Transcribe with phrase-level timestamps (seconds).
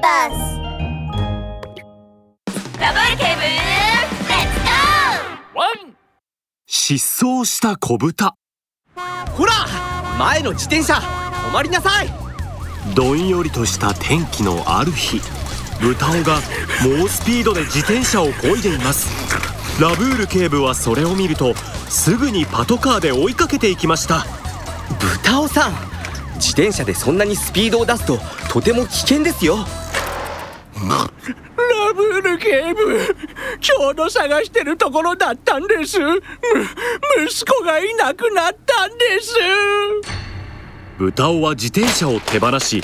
[0.00, 0.32] バス。
[2.78, 5.58] ダブルケーブルレッツゴー。
[5.58, 5.96] ワン。
[6.66, 8.34] 失踪した子豚。
[9.36, 9.52] ほら
[10.18, 10.94] 前の自転車。
[10.94, 12.08] 止まりなさい。
[12.94, 15.20] どんよりとした天気のある日。
[15.80, 16.40] 豚尾が
[16.84, 19.08] 猛スピードで自転車を漕いでいます。
[19.80, 21.54] ラブール警部はそれを見ると
[21.88, 24.26] すぐにパトカーで追いかけていきました。
[25.22, 25.72] 豚尾さん
[26.34, 28.18] 自転車でそんなにスピードを出すと
[28.48, 29.58] とても危険ですよ
[30.86, 31.08] ラ
[31.94, 33.14] ブール警部
[33.60, 35.98] ちょうど探してるところだったんです。
[35.98, 36.20] む
[37.26, 39.34] 息子がいなくなったんです。
[40.98, 42.82] 豚尾は自転車を手放し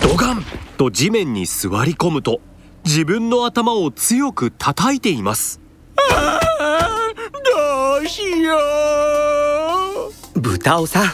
[0.00, 0.44] ドガン
[0.76, 2.40] と地面に座り込むと
[2.84, 5.60] 自分の頭を強く叩いています。
[6.12, 6.80] ああ
[7.98, 8.58] どうしよ
[10.34, 10.40] う。
[10.40, 11.12] 豚尾さん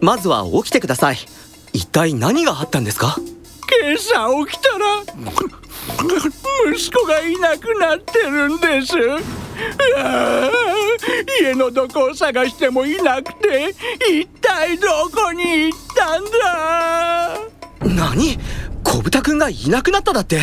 [0.00, 1.18] まずは起きてください。
[1.72, 3.16] 一体何があったんですか？
[3.18, 3.29] 今
[3.96, 5.02] 朝起きたら
[6.72, 8.94] 息子がいなくなってるんです。
[11.40, 13.74] 家のどこを探してもいなくて
[14.10, 17.38] 一体どこに行ったんだ？
[17.80, 18.38] 何？
[18.82, 20.40] 小豚くんがいなくなっただって？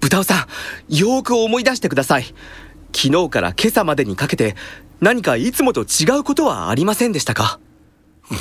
[0.00, 0.46] 豚尾さ
[0.88, 2.24] んよーく思い出してください。
[2.94, 4.54] 昨日から今朝までにかけて
[5.00, 7.58] 何かいつもと違うことはありませんでしたか？
[8.30, 8.40] ちょっ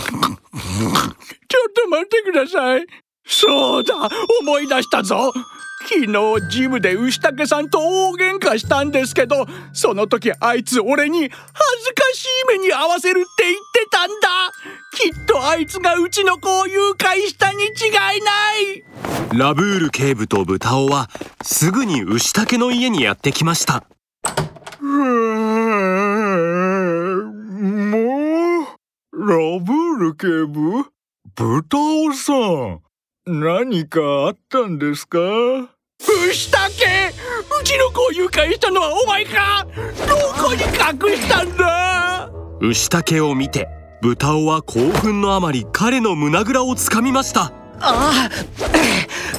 [1.74, 2.86] と待ってください
[3.26, 4.10] そうだ
[4.42, 5.34] 思い出したぞ。
[5.90, 6.14] 昨日
[6.50, 14.30] ジムで牛竹さんと大喧嘩したんですけどその時あいつ俺に恥ずかしい目に遭わせるって言ってたんだ。
[14.94, 17.72] きっとあいつがうちの子を誘拐したに違い
[18.22, 18.84] ない。
[19.38, 21.10] ラブール警部と豚尾は
[21.42, 23.84] すぐに牛竹の家にやってきました。
[24.82, 24.90] も
[29.14, 29.26] う？
[29.28, 30.86] ラブール警部？
[31.34, 31.78] 豚
[32.10, 32.82] 尾さん
[33.28, 35.20] 何かあったんですか？
[36.00, 36.86] 牛竹
[37.62, 39.68] うちの子を誘拐したのはお前か？
[40.08, 42.32] どこに隠したんだ？
[42.62, 43.68] 牛竹を見て
[44.02, 47.54] 豚尾は興奮のあまり彼の胸ぐらをつかみました。
[47.80, 48.30] ああ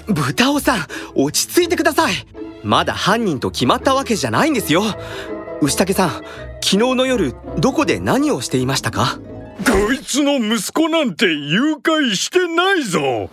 [0.07, 2.13] 豚尾さん落ち着いてください。
[2.63, 4.85] まだ犯人と決まったわけじゃないんですよ。
[5.61, 6.23] 牛竹さん昨
[6.63, 9.19] 日の夜どこで何をしていましたか？
[9.67, 13.29] こいつの息子なんて誘拐してないぞ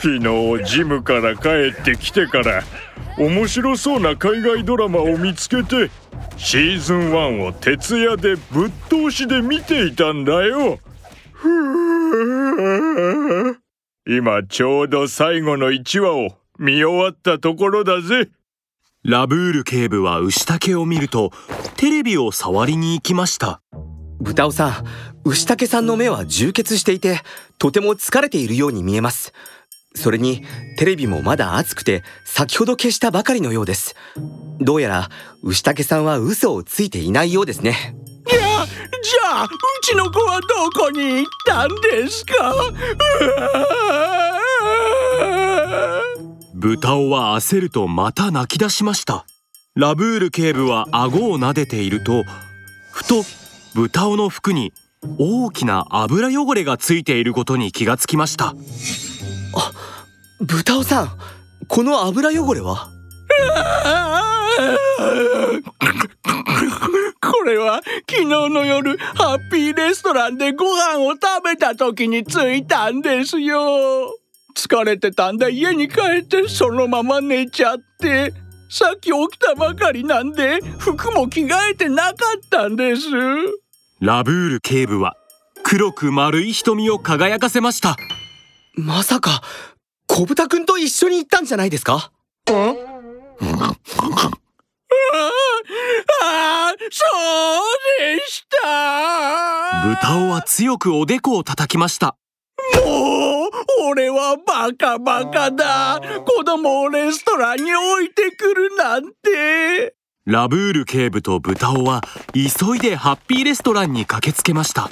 [0.00, 2.62] 昨日ジムから帰ってきてから
[3.18, 5.90] 面白そうな海外ドラマを見つけて
[6.36, 10.78] シーズン1を徹夜でぶっ通しで見ていたんだよ。
[14.06, 16.28] 今ちょうど最後の1話を
[16.58, 18.30] 見終わったところだぜ。
[19.04, 21.30] ラブール警部は牛竹を見ると
[21.76, 23.60] テレビを触りに行きました。
[24.20, 27.20] 豚尾さん牛竹さんの目は充血していて
[27.58, 29.32] とても疲れているように見えます。
[29.94, 30.44] それに
[30.76, 33.94] テレビもまだ熱くて先ほど消したばかりのようです。
[34.60, 35.08] どうやら
[35.42, 37.94] 牛竹さんは嘘をついていないようですね。
[38.26, 39.48] じゃあじゃあう
[39.82, 42.54] ちの子はどこに行ったんですか？
[46.54, 49.24] 豚尾は焦るとまた泣き出しました。
[49.74, 52.24] ラブール警部は顎を撫でていると
[52.92, 53.24] ふと
[53.74, 54.72] 豚尾の服に
[55.18, 58.54] 大きな油汚れがついていることに気がつきました。
[60.40, 61.08] 豚尾さん
[61.68, 62.90] この油汚れは？
[67.20, 74.14] これは昨日の夜ハッピーレストランでご飯を食べた時についたんですよ。
[74.56, 78.32] 疲れてたんで家に帰ってそのまま寝ちゃって。
[78.70, 83.02] さっき起きたばかりなんで服も着替えてなかったんです
[84.04, 85.16] ラブール警部は
[85.62, 87.96] 黒く丸い瞳を輝かせました。
[88.74, 89.40] まさか
[90.06, 92.12] 小豚くんと一緒に行ったんじゃないですか？
[92.50, 92.74] あ
[96.22, 97.06] あそ
[97.56, 97.64] う
[97.98, 99.88] でした。
[99.88, 102.18] 豚尾は強くおでこを叩きました。
[102.76, 103.50] もう
[103.90, 105.98] 俺はバカバカだ。
[106.26, 109.83] 子供をレストランに置いてくるなんて
[110.26, 112.00] ラブール警部と豚尾は
[112.32, 114.84] 急いでハッピーレストランに駆けつけました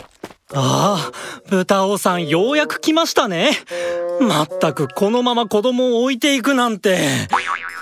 [0.55, 1.12] ああ、
[1.49, 3.52] 豚尾さんようやく来ましたね。
[4.20, 6.99] まったくこのまま子供を置いていくなんて。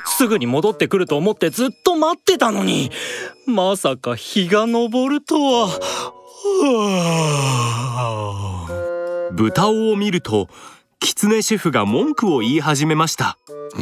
[0.07, 2.93] すぐに戻ってくると思ってずっと待ってたのに。
[3.47, 5.67] まさか日が昇るとは。
[6.63, 7.37] は
[8.69, 10.49] あ豚尾を見ると
[11.01, 13.37] キツネシェフが文句を言い始めました。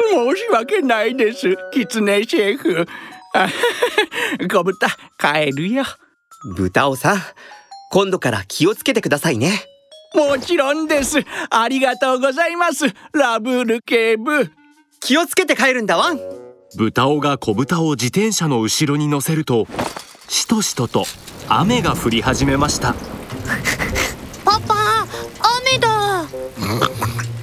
[0.00, 2.86] 申し訳ないですキツネシェフ。
[3.34, 3.48] あ
[4.50, 4.88] 小豚
[5.18, 5.84] 帰るよ。
[6.56, 7.22] 豚尾さん
[7.90, 9.64] 今度から気をつけてくださいね。
[10.14, 11.24] もちろんです。
[11.50, 12.86] ありがとうございます。
[13.12, 14.50] ラブール警部。
[15.00, 16.20] 気をつけて帰るんだワン。
[16.76, 19.66] 豚尾が小豚を自転車の後ろに乗せると
[20.28, 21.04] しとしとと
[21.48, 22.94] 雨が降り始めました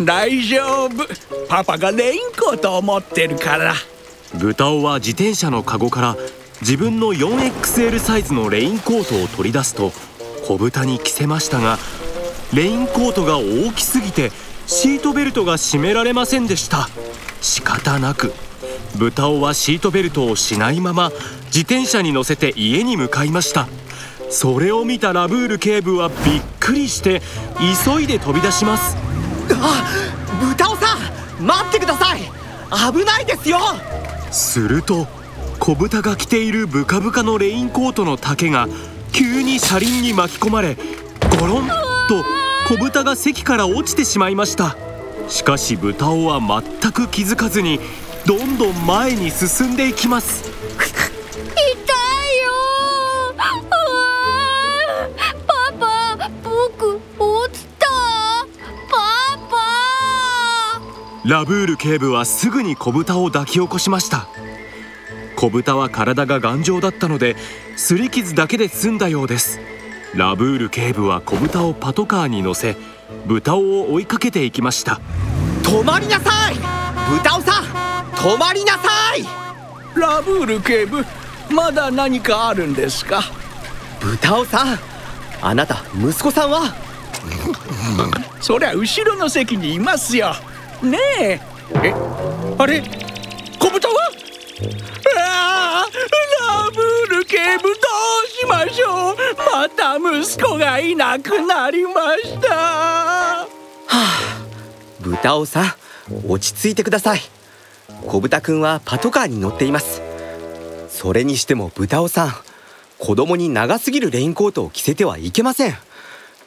[0.06, 1.08] 大丈夫。
[1.48, 3.74] パパがレインコートを持ってるから。
[4.36, 6.18] 豚尾は自転車のカゴから
[6.62, 9.92] 自分の 4XL サイズのレインコートを取り出すと
[10.46, 11.78] 小豚に着せましたが
[12.54, 14.32] レインコートが大きすぎて
[14.68, 16.88] シートベルトが締められませんでした。
[17.42, 18.34] 仕方なく
[18.98, 21.12] 豚尾はシートベルトをしないまま
[21.48, 23.68] 自転車に乗せて家に向かいました。
[24.30, 26.18] それを見たラブール警部はびっ
[26.60, 27.22] くりして
[27.86, 29.11] 急いで飛び出します。
[29.60, 29.86] あ
[30.40, 30.96] 豚尾さ
[31.40, 32.22] ん待ってください。
[32.94, 33.60] 危ないですよ。
[34.32, 35.08] すると
[35.60, 38.68] 小豚が着ているブカブカのレインコートの丈が
[39.12, 40.78] 急に車輪に巻き込まれ
[41.40, 42.24] ゴロンと
[42.68, 44.78] 小豚が席から落ちてしまいました。
[45.28, 47.80] しかし豚尾は全く気づかずに
[48.26, 50.51] どんどん前に進んでいきます。
[61.32, 64.28] ラブール警部はすぐに小豚を抱き起こしました。
[65.38, 67.38] 小豚は体が頑丈だったので
[67.78, 69.58] 擦り傷だけで済んだようです。
[70.14, 72.76] ラブール警部は小豚をパトカーに乗せ
[73.28, 75.00] 豚尾を追いかけていきました。
[75.64, 76.56] 止まりなさい！
[77.10, 77.64] 豚尾さん
[78.14, 79.24] 止まりなさい！
[79.98, 81.06] ラブール警部
[81.50, 83.22] まだ何かあるんですか？
[84.02, 84.80] 豚尾さん
[85.42, 86.76] あなた息子さんは？
[88.42, 90.34] そりゃ後ろの席にいますよ
[90.84, 91.40] ねえ。
[91.84, 91.94] え？
[92.58, 92.82] あれ？
[93.60, 93.94] 小豚は
[95.16, 95.90] ああ
[96.66, 99.16] ラブール警部どうしましょう。
[99.38, 103.48] また息子がいなくなりました。
[105.02, 105.74] 豚尾さん
[106.28, 107.22] 落ち着いてください。
[108.08, 110.02] 小豚くんはパトカーに乗っています。
[110.90, 112.34] それにしても豚尾さん
[112.98, 115.78] 子供に長すぎるレインコートを着せてはいけません。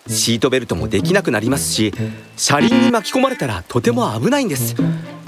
[0.06, 1.92] シートベルトもできなくなりますし
[2.36, 4.74] 車輪に巻き込まれたらとても危ないんです。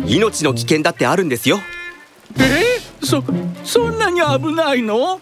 [0.06, 1.58] 命の危険だってあるんですよ。
[2.38, 3.22] えそ
[3.64, 5.20] そんなに危ないの？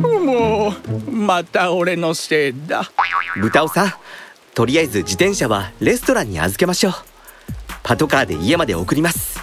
[0.00, 0.74] も
[1.06, 2.90] うまた俺のせいだ。
[3.40, 3.92] 豚尾さん
[4.54, 6.92] とりあえず自転車はレストランに預けましょう。
[7.82, 9.40] パトカーで家まで送ります。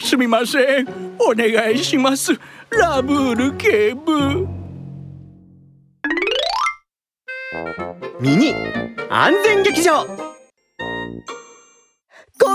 [0.00, 0.86] すすみません。
[1.18, 2.32] お願いします。
[2.70, 4.46] ラブール警部
[8.26, 8.52] ミニ
[9.08, 10.04] 安全劇場。
[10.04, 10.08] 小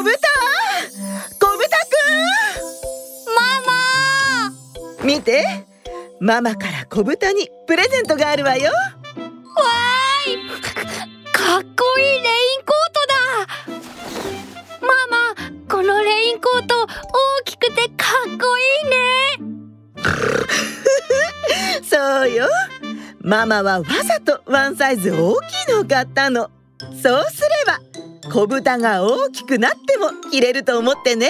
[0.03, 0.11] 豚
[1.39, 1.69] 小豚
[4.99, 5.45] くん見て。
[6.19, 8.69] ママから小豚にプレゼントがあるわよ。
[11.31, 13.15] かっこいいレインコートだ。
[14.81, 15.33] ママ
[15.69, 16.87] このレインコート大
[17.45, 18.99] きくてかっこいいね。
[21.89, 22.49] そうよ
[23.23, 26.49] ママはわざとワンサイズ大きいのを買ったの。
[26.79, 27.79] そうすれば
[28.31, 31.29] 小豚が大きくなっても着れると思ってね。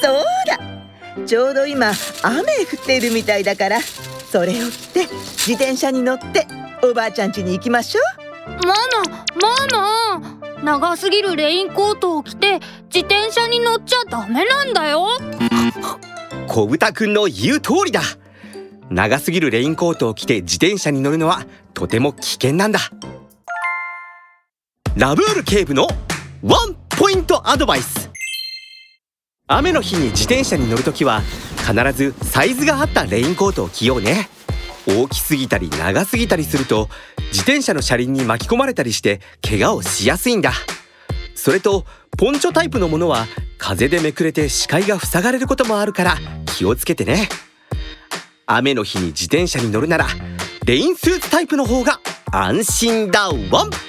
[0.00, 0.58] そうだ。
[1.26, 1.92] ちょうど今
[2.22, 2.44] 雨降
[2.80, 3.80] っているみたいだから。
[3.80, 6.46] それを着て自転車に乗って
[6.82, 8.00] おばあちゃん家に行きましょ
[8.66, 10.38] ママママ。
[10.62, 12.60] 長すぎるレインコートを着て
[12.92, 15.08] 自転車に乗っちゃダメなんだよ。
[16.48, 18.00] 小豚くんの言う通りだ
[18.90, 22.80] 長すぎるレインコートを着て自転車に乗るのはとても危険なんだ。
[24.96, 25.86] ラブール警部の
[26.42, 28.10] ワンポイントアドバイス。
[29.46, 31.22] 雨の日に自転車に乗るときは
[31.58, 34.28] 必ずサイズが合ったレインコートを着ようね。
[34.86, 36.88] 大きすぎたり長すぎたりすると
[37.30, 40.52] 自転車の車輪に巻き込まれたりして怪我をしやすいんだ。
[41.34, 41.84] それと
[42.16, 43.26] ポンチョタイプのものは
[43.58, 46.16] 風でめくれて視界が塞がれることもあるから
[46.46, 47.28] 気をつけてね。
[48.50, 50.06] 雨の日に自転車に乗るなら
[50.64, 52.00] レインスーツタイプの方が
[52.32, 53.87] 安心だワン。